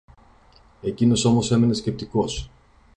[0.81, 2.49] Εκείνος όμως έμενε σκεπτικός.